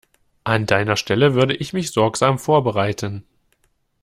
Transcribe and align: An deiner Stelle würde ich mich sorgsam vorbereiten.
An 0.45 0.65
deiner 0.65 0.97
Stelle 0.97 1.35
würde 1.35 1.55
ich 1.55 1.73
mich 1.73 1.91
sorgsam 1.91 2.39
vorbereiten. 2.39 3.23